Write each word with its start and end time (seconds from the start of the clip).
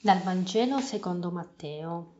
Dal 0.00 0.20
Vangelo 0.20 0.78
secondo 0.78 1.32
Matteo. 1.32 2.12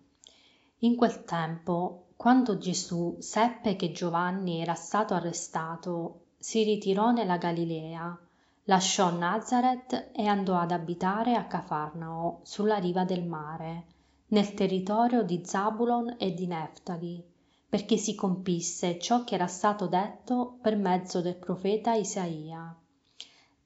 In 0.78 0.96
quel 0.96 1.22
tempo, 1.22 2.06
quando 2.16 2.58
Gesù 2.58 3.18
seppe 3.20 3.76
che 3.76 3.92
Giovanni 3.92 4.60
era 4.60 4.74
stato 4.74 5.14
arrestato, 5.14 6.24
si 6.36 6.64
ritirò 6.64 7.12
nella 7.12 7.36
Galilea, 7.36 8.18
lasciò 8.64 9.12
Nazareth 9.12 10.08
e 10.12 10.26
andò 10.26 10.58
ad 10.58 10.72
abitare 10.72 11.36
a 11.36 11.44
Cafarnao, 11.44 12.40
sulla 12.42 12.78
riva 12.78 13.04
del 13.04 13.24
mare, 13.24 13.84
nel 14.30 14.54
territorio 14.54 15.22
di 15.22 15.42
Zabulon 15.44 16.16
e 16.18 16.34
di 16.34 16.48
Neftali, 16.48 17.24
perché 17.68 17.96
si 17.96 18.16
compisse 18.16 18.98
ciò 18.98 19.22
che 19.22 19.36
era 19.36 19.46
stato 19.46 19.86
detto 19.86 20.58
per 20.60 20.76
mezzo 20.76 21.20
del 21.20 21.36
profeta 21.36 21.94
Isaia. 21.94 22.74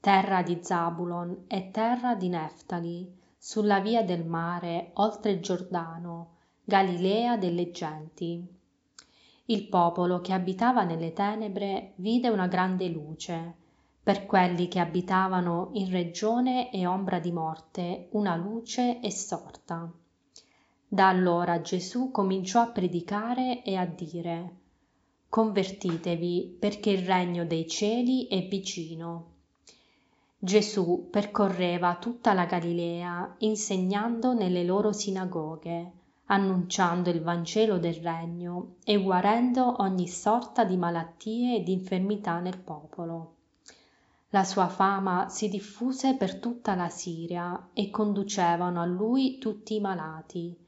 Terra 0.01 0.42
di 0.42 0.59
Zabulon 0.61 1.45
e 1.47 1.70
terra 1.70 2.15
di 2.15 2.29
Neftali, 2.29 3.20
sulla 3.45 3.81
via 3.81 4.05
del 4.05 4.25
mare 4.25 4.91
oltre 4.95 5.41
Giordano, 5.41 6.37
Galilea 6.63 7.37
delle 7.37 7.73
genti. 7.73 8.41
Il 9.47 9.67
popolo 9.67 10.21
che 10.21 10.33
abitava 10.33 10.85
nelle 10.85 11.13
tenebre 11.13 11.95
vide 11.97 12.29
una 12.29 12.47
grande 12.47 12.87
luce. 12.87 13.55
Per 14.01 14.27
quelli 14.27 14.69
che 14.69 14.79
abitavano 14.79 15.71
in 15.73 15.91
regione 15.91 16.71
e 16.71 16.87
ombra 16.87 17.19
di 17.19 17.33
morte, 17.33 18.07
una 18.13 18.37
luce 18.37 19.01
è 19.01 19.11
sorta. 19.11 19.91
Da 20.87 21.09
allora 21.09 21.61
Gesù 21.61 22.12
cominciò 22.12 22.61
a 22.61 22.71
predicare 22.71 23.65
e 23.65 23.75
a 23.75 23.87
dire 23.87 24.56
Convertitevi 25.29 26.59
perché 26.61 26.91
il 26.91 27.05
regno 27.05 27.45
dei 27.45 27.67
cieli 27.67 28.29
è 28.29 28.47
vicino. 28.47 29.31
Gesù 30.45 31.07
percorreva 31.09 31.98
tutta 32.01 32.33
la 32.33 32.47
Galilea 32.47 33.37
insegnando 33.39 34.35
nelle 34.35 34.65
loro 34.65 34.91
sinagoghe, 34.91 35.93
annunciando 36.27 37.11
il 37.11 37.23
Vangelo 37.23 37.79
del 37.79 37.95
Regno 37.95 38.75
e 38.83 39.01
guarendo 39.01 39.77
ogni 39.79 40.09
sorta 40.09 40.65
di 40.65 40.77
malattie 40.77 41.59
e 41.59 41.62
di 41.62 41.71
infermità 41.71 42.41
nel 42.41 42.59
popolo. 42.59 43.34
La 44.31 44.43
sua 44.43 44.67
fama 44.67 45.29
si 45.29 45.49
diffuse 45.49 46.17
per 46.17 46.41
tutta 46.41 46.75
la 46.75 46.89
Siria 46.89 47.69
e 47.73 47.91
conducevano 47.91 48.81
a 48.81 48.84
lui 48.84 49.39
tutti 49.39 49.77
i 49.77 49.81
malati, 49.81 50.59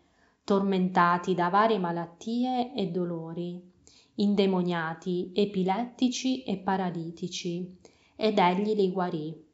tormentati 0.44 1.34
da 1.34 1.48
varie 1.48 1.78
malattie 1.80 2.72
e 2.74 2.92
dolori, 2.92 3.60
indemoniati, 4.14 5.32
epilettici 5.34 6.44
e 6.44 6.58
paralitici, 6.58 7.76
ed 8.14 8.38
egli 8.38 8.76
li 8.76 8.92
guarì 8.92 9.44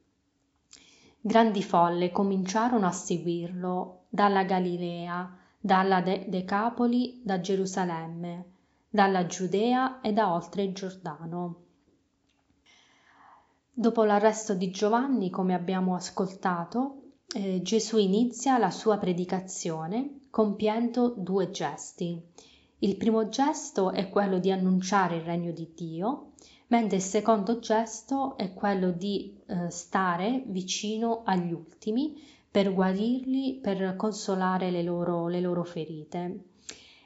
grandi 1.21 1.61
folle 1.61 2.11
cominciarono 2.11 2.87
a 2.87 2.91
seguirlo 2.91 4.05
dalla 4.09 4.43
galilea 4.43 5.37
dalla 5.59 6.01
decapoli 6.01 7.21
da 7.23 7.39
gerusalemme 7.39 8.45
dalla 8.93 9.25
giudea 9.25 10.01
e 10.01 10.11
da 10.11 10.33
oltre 10.33 10.63
il 10.63 10.73
giordano. 10.73 11.55
Dopo 13.71 14.03
l'arresto 14.03 14.53
di 14.53 14.69
giovanni 14.69 15.29
come 15.29 15.53
abbiamo 15.53 15.95
ascoltato 15.95 16.97
eh, 17.33 17.61
gesù 17.61 17.97
inizia 17.97 18.57
la 18.57 18.69
sua 18.69 18.97
predicazione 18.97 20.19
compiendo 20.29 21.13
due 21.15 21.51
gesti. 21.51 22.21
Il 22.79 22.97
primo 22.97 23.29
gesto 23.29 23.91
è 23.91 24.09
quello 24.09 24.39
di 24.39 24.51
annunciare 24.51 25.15
il 25.15 25.23
regno 25.23 25.51
di 25.51 25.71
dio 25.73 26.31
mentre 26.71 26.97
il 26.97 27.03
secondo 27.03 27.59
gesto 27.59 28.37
è 28.37 28.53
quello 28.53 28.91
di 28.91 29.37
eh, 29.45 29.69
stare 29.69 30.43
vicino 30.47 31.21
agli 31.25 31.51
ultimi 31.51 32.19
per 32.49 32.73
guarirli, 32.73 33.59
per 33.61 33.95
consolare 33.95 34.71
le 34.71 34.81
loro, 34.81 35.27
le 35.27 35.41
loro 35.41 35.63
ferite. 35.63 36.45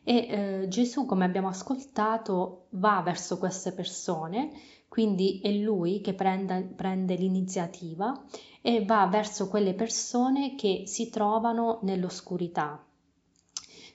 E 0.04 0.16
eh, 0.16 0.68
Gesù, 0.68 1.06
come 1.06 1.26
abbiamo 1.26 1.48
ascoltato, 1.48 2.68
va 2.72 3.02
verso 3.04 3.40
queste 3.40 3.72
persone, 3.72 4.52
quindi 4.88 5.40
è 5.42 5.52
lui 5.52 6.00
che 6.00 6.14
prende, 6.14 6.62
prende 6.76 7.16
l'iniziativa 7.16 8.24
e 8.62 8.86
va 8.86 9.08
verso 9.08 9.48
quelle 9.48 9.74
persone 9.74 10.56
che 10.56 10.84
si 10.86 11.10
trovano 11.10 11.80
nell'oscurità. 11.82 12.84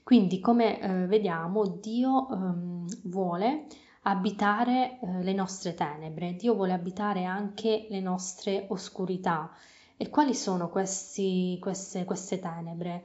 Quindi, 0.02 0.41
come 0.41 0.81
eh, 0.81 1.06
vediamo, 1.06 1.66
Dio 1.66 2.28
ehm, 2.28 2.87
vuole 3.04 3.66
abitare 4.03 4.99
eh, 5.00 5.22
le 5.22 5.33
nostre 5.33 5.75
tenebre, 5.75 6.34
Dio 6.34 6.55
vuole 6.55 6.72
abitare 6.72 7.25
anche 7.25 7.87
le 7.91 8.00
nostre 8.00 8.66
oscurità. 8.69 9.50
E 9.97 10.09
quali 10.09 10.34
sono 10.34 10.69
questi, 10.69 11.59
queste, 11.61 12.05
queste 12.05 12.38
tenebre? 12.38 13.05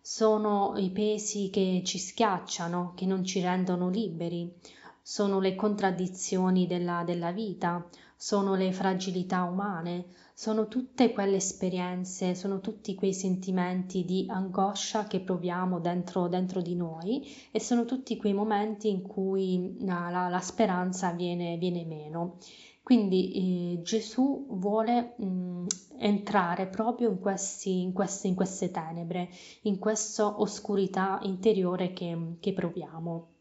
Sono 0.00 0.74
i 0.76 0.90
pesi 0.90 1.48
che 1.50 1.80
ci 1.84 1.98
schiacciano, 1.98 2.92
che 2.94 3.06
non 3.06 3.24
ci 3.24 3.40
rendono 3.40 3.88
liberi, 3.88 4.52
sono 5.00 5.40
le 5.40 5.54
contraddizioni 5.54 6.66
della, 6.66 7.02
della 7.04 7.30
vita, 7.30 7.86
sono 8.24 8.54
le 8.54 8.72
fragilità 8.72 9.42
umane, 9.42 10.06
sono 10.32 10.66
tutte 10.66 11.12
quelle 11.12 11.36
esperienze, 11.36 12.34
sono 12.34 12.60
tutti 12.60 12.94
quei 12.94 13.12
sentimenti 13.12 14.02
di 14.06 14.24
angoscia 14.26 15.06
che 15.06 15.20
proviamo 15.20 15.78
dentro, 15.78 16.26
dentro 16.28 16.62
di 16.62 16.74
noi 16.74 17.22
e 17.50 17.60
sono 17.60 17.84
tutti 17.84 18.16
quei 18.16 18.32
momenti 18.32 18.88
in 18.88 19.02
cui 19.02 19.76
la, 19.80 20.08
la, 20.08 20.28
la 20.30 20.40
speranza 20.40 21.10
viene, 21.10 21.58
viene, 21.58 21.84
meno. 21.84 22.38
Quindi 22.82 23.74
eh, 23.74 23.82
Gesù 23.82 24.46
vuole 24.48 25.16
mh, 25.18 25.66
entrare 25.98 26.66
proprio 26.66 27.10
in, 27.10 27.20
questi, 27.20 27.82
in, 27.82 27.92
queste, 27.92 28.28
in, 28.28 28.34
queste, 28.34 28.70
tenebre, 28.70 29.28
in 29.64 29.78
questa 29.78 30.40
oscurità 30.40 31.18
interiore 31.24 31.92
che, 31.92 32.36
che 32.40 32.54
proviamo. 32.54 33.33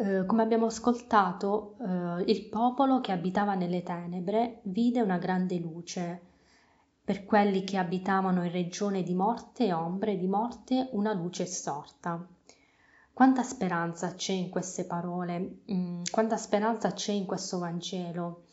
Eh, 0.00 0.26
come 0.26 0.42
abbiamo 0.42 0.66
ascoltato, 0.66 1.74
eh, 1.80 2.30
il 2.30 2.44
popolo 2.44 3.00
che 3.00 3.10
abitava 3.10 3.54
nelle 3.54 3.82
tenebre 3.82 4.60
vide 4.62 5.00
una 5.00 5.18
grande 5.18 5.58
luce. 5.58 6.20
Per 7.02 7.24
quelli 7.24 7.64
che 7.64 7.78
abitavano 7.78 8.44
in 8.44 8.52
regione 8.52 9.02
di 9.02 9.14
morte 9.14 9.66
e 9.66 9.72
ombre 9.72 10.16
di 10.16 10.28
morte, 10.28 10.88
una 10.92 11.12
luce 11.12 11.42
è 11.42 11.46
sorta. 11.46 12.24
Quanta 13.12 13.42
speranza 13.42 14.14
c'è 14.14 14.34
in 14.34 14.50
queste 14.50 14.84
parole, 14.84 15.62
mm, 15.72 16.02
quanta 16.12 16.36
speranza 16.36 16.92
c'è 16.92 17.10
in 17.10 17.26
questo 17.26 17.58
Vangelo. 17.58 18.44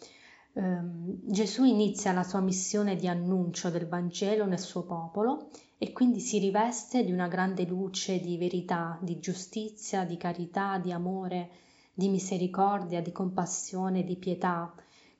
Eh, 0.57 0.79
Gesù 1.27 1.65
inizia 1.65 2.13
la 2.13 2.23
sua 2.23 2.39
missione 2.39 2.95
di 2.95 3.09
annuncio 3.09 3.69
del 3.69 3.87
Vangelo 3.87 4.45
nel 4.45 4.59
suo 4.59 4.83
popolo 4.83 5.49
e 5.77 5.91
quindi 5.91 6.21
si 6.21 6.39
riveste 6.39 7.03
di 7.03 7.11
una 7.11 7.27
grande 7.27 7.65
luce 7.65 8.21
di 8.21 8.37
verità, 8.37 8.97
di 9.01 9.19
giustizia, 9.19 10.05
di 10.05 10.15
carità, 10.15 10.77
di 10.77 10.93
amore, 10.93 11.49
di 11.93 12.07
misericordia, 12.07 13.01
di 13.01 13.11
compassione, 13.11 14.05
di 14.05 14.15
pietà. 14.15 14.73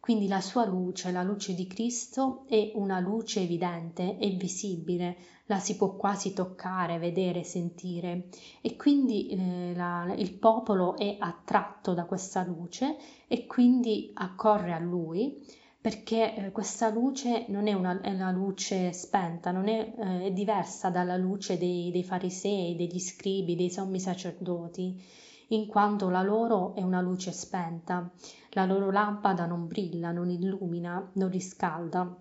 Quindi 0.05 0.27
la 0.27 0.39
sua 0.39 0.65
luce, 0.65 1.11
la 1.11 1.23
luce 1.23 1.55
di 1.55 1.65
Cristo, 1.65 2.45
è 2.47 2.73
una 2.75 2.99
luce 2.99 3.41
evidente, 3.41 4.19
è 4.19 4.29
visibile, 4.35 5.17
la 5.47 5.57
si 5.57 5.75
può 5.77 5.95
quasi 5.95 6.31
toccare, 6.31 6.99
vedere, 6.99 7.43
sentire. 7.43 8.27
E 8.61 8.75
quindi 8.75 9.29
eh, 9.29 9.73
la, 9.75 10.13
il 10.15 10.33
popolo 10.33 10.95
è 10.95 11.15
attratto 11.17 11.95
da 11.95 12.05
questa 12.05 12.43
luce 12.43 12.97
e 13.25 13.47
quindi 13.47 14.11
accorre 14.13 14.73
a 14.73 14.79
lui 14.79 15.43
perché 15.81 16.35
eh, 16.35 16.51
questa 16.51 16.89
luce 16.89 17.45
non 17.47 17.65
è 17.65 17.73
una, 17.73 17.99
è 18.01 18.11
una, 18.11 18.29
luce 18.29 18.93
spenta, 18.93 19.49
non 19.49 19.67
è, 19.67 19.91
eh, 19.97 20.25
è 20.25 20.31
diversa 20.31 20.91
dalla 20.91 21.17
luce 21.17 21.57
dei, 21.57 21.89
dei, 21.89 22.03
farisei, 22.03 22.75
degli 22.75 22.99
scribi, 22.99 23.55
dei 23.55 23.71
sommi 23.71 23.99
sacerdoti, 23.99 25.01
in 25.49 25.67
quanto 25.67 26.09
la 26.09 26.21
loro 26.21 26.73
è 26.75 26.81
una 26.81 27.01
luce 27.01 27.31
spenta, 27.31 28.09
la 28.51 28.65
loro 28.65 28.91
lampada 28.91 29.45
non 29.45 29.67
brilla, 29.67 30.11
non 30.11 30.29
illumina, 30.29 31.11
non 31.13 31.29
riscalda 31.29 32.15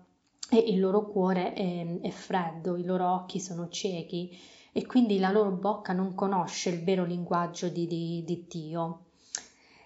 e 0.49 0.57
il 0.57 0.79
loro 0.79 1.07
cuore 1.07 1.53
è, 1.53 1.99
è 2.01 2.09
freddo, 2.09 2.77
i 2.77 2.83
loro 2.83 3.11
occhi 3.11 3.39
sono 3.39 3.67
ciechi 3.69 4.37
e 4.71 4.85
quindi 4.85 5.19
la 5.19 5.31
loro 5.31 5.51
bocca 5.51 5.93
non 5.93 6.13
conosce 6.13 6.69
il 6.69 6.83
vero 6.83 7.05
linguaggio 7.05 7.69
di, 7.69 7.87
di, 7.87 8.23
di 8.25 8.45
Dio. 8.47 8.99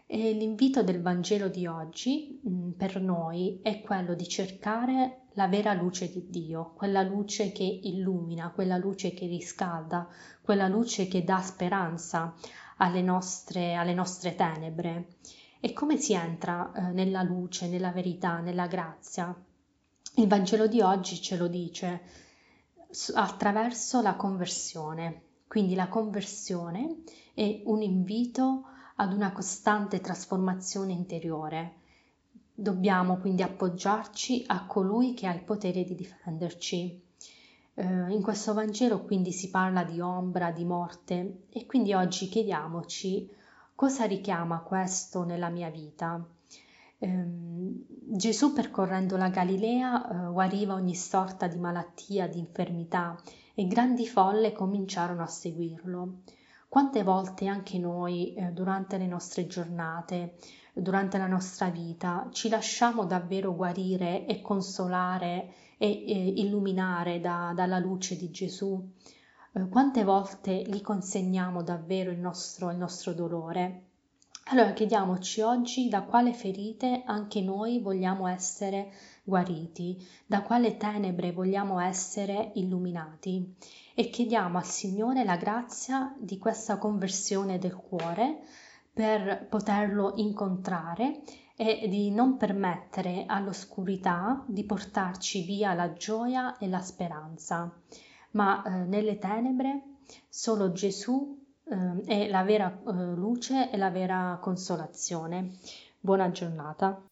E 0.07 0.31
l'invito 0.31 0.81
del 0.81 1.03
Vangelo 1.03 1.47
di 1.47 1.67
oggi 1.67 2.41
mm, 2.47 2.71
per 2.71 2.99
noi 2.99 3.59
è 3.61 3.81
quello 3.81 4.15
di 4.15 4.27
cercare 4.27 5.25
la 5.33 5.47
vera 5.47 5.73
luce 5.73 6.09
di 6.11 6.25
Dio, 6.29 6.73
quella 6.75 7.03
luce 7.03 7.51
che 7.51 7.63
illumina, 7.63 8.49
quella 8.49 8.77
luce 8.77 9.13
che 9.13 9.27
riscalda, 9.27 10.07
quella 10.41 10.67
luce 10.67 11.07
che 11.07 11.23
dà 11.23 11.39
speranza 11.39 12.33
alle 12.79 13.01
nostre, 13.01 13.75
alle 13.75 13.93
nostre 13.93 14.35
tenebre. 14.35 15.15
E 15.59 15.73
come 15.73 15.97
si 15.97 16.13
entra 16.13 16.71
eh, 16.71 16.81
nella 16.91 17.21
luce, 17.23 17.67
nella 17.67 17.91
verità, 17.91 18.39
nella 18.39 18.67
grazia? 18.67 19.33
Il 20.15 20.27
Vangelo 20.27 20.67
di 20.67 20.81
oggi 20.81 21.21
ce 21.21 21.37
lo 21.37 21.47
dice 21.47 22.01
attraverso 23.13 24.01
la 24.01 24.15
conversione. 24.15 25.21
Quindi 25.47 25.75
la 25.75 25.87
conversione 25.87 27.03
è 27.33 27.61
un 27.65 27.81
invito 27.81 28.63
ad 28.95 29.13
una 29.13 29.31
costante 29.31 29.99
trasformazione 29.99 30.91
interiore. 30.91 31.75
Dobbiamo 32.53 33.17
quindi 33.17 33.41
appoggiarci 33.41 34.43
a 34.47 34.65
colui 34.65 35.13
che 35.13 35.27
ha 35.27 35.33
il 35.33 35.43
potere 35.43 35.83
di 35.83 35.95
difenderci. 35.95 37.01
Eh, 37.79 38.11
in 38.11 38.21
questo 38.21 38.53
Vangelo 38.53 39.03
quindi 39.03 39.31
si 39.31 39.49
parla 39.49 39.85
di 39.85 40.01
ombra, 40.01 40.51
di 40.51 40.65
morte 40.65 41.43
e 41.49 41.65
quindi 41.65 41.93
oggi 41.93 42.27
chiediamoci 42.27 43.31
cosa 43.73 44.03
richiama 44.03 44.59
questo 44.59 45.23
nella 45.23 45.47
mia 45.47 45.69
vita. 45.69 46.21
Eh, 46.97 47.25
Gesù 48.11 48.51
percorrendo 48.51 49.15
la 49.15 49.29
Galilea 49.29 50.09
eh, 50.27 50.29
guariva 50.29 50.73
ogni 50.73 50.93
sorta 50.93 51.47
di 51.47 51.57
malattia, 51.57 52.27
di 52.27 52.39
infermità 52.39 53.15
e 53.53 53.65
grandi 53.65 54.05
folle 54.05 54.51
cominciarono 54.51 55.23
a 55.23 55.27
seguirlo. 55.27 56.23
Quante 56.67 57.01
volte 57.01 57.47
anche 57.47 57.79
noi 57.79 58.33
eh, 58.33 58.51
durante 58.51 58.97
le 58.97 59.07
nostre 59.07 59.47
giornate, 59.47 60.35
durante 60.73 61.17
la 61.17 61.27
nostra 61.27 61.69
vita, 61.69 62.27
ci 62.33 62.49
lasciamo 62.49 63.05
davvero 63.05 63.55
guarire 63.55 64.25
e 64.25 64.41
consolare 64.41 65.53
e, 65.79 66.03
e 66.05 66.27
illuminare 66.41 67.19
da, 67.19 67.53
dalla 67.55 67.79
luce 67.79 68.15
di 68.17 68.29
Gesù? 68.29 68.79
Eh, 69.53 69.67
quante 69.69 70.03
volte 70.03 70.61
gli 70.61 70.81
consegniamo 70.81 71.63
davvero 71.63 72.11
il 72.11 72.19
nostro, 72.19 72.69
il 72.69 72.77
nostro 72.77 73.13
dolore? 73.13 73.85
Allora 74.51 74.73
chiediamoci 74.73 75.41
oggi 75.41 75.89
da 75.89 76.01
quale 76.01 76.33
ferite 76.33 77.03
anche 77.05 77.39
noi 77.39 77.79
vogliamo 77.79 78.27
essere 78.27 78.91
guariti, 79.23 79.95
da 80.25 80.41
quale 80.41 80.75
tenebre 80.75 81.31
vogliamo 81.31 81.79
essere 81.79 82.51
illuminati 82.55 83.55
e 83.93 84.09
chiediamo 84.09 84.57
al 84.57 84.65
Signore 84.65 85.23
la 85.23 85.37
grazia 85.37 86.15
di 86.19 86.39
questa 86.39 86.77
conversione 86.77 87.59
del 87.59 87.75
cuore 87.75 88.41
per 88.99 89.47
poterlo 89.47 90.11
incontrare 90.17 91.21
e 91.55 91.87
di 91.87 92.11
non 92.11 92.35
permettere 92.35 93.23
all'oscurità 93.27 94.43
di 94.45 94.65
portarci 94.65 95.41
via 95.43 95.73
la 95.73 95.93
gioia 95.93 96.57
e 96.57 96.67
la 96.67 96.81
speranza, 96.81 97.73
ma 98.31 98.61
eh, 98.61 98.69
nelle 98.87 99.17
tenebre 99.17 99.99
solo 100.27 100.73
Gesù 100.73 101.41
eh, 101.63 102.01
è 102.03 102.27
la 102.27 102.43
vera 102.43 102.77
eh, 102.77 102.91
luce 103.15 103.71
e 103.71 103.77
la 103.77 103.89
vera 103.89 104.37
consolazione. 104.41 105.53
Buona 106.01 106.29
giornata. 106.31 107.08